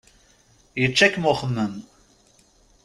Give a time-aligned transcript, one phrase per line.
[0.81, 1.73] Yečča-kem uxemmem.